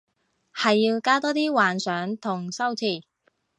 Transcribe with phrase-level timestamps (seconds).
[0.51, 3.03] 係要加多啲幻想同修辭